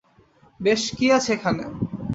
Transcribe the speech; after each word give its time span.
বেশ, 0.59 0.81
কি 0.97 1.05
আছে 1.17 1.29
এখানে? 1.37 1.63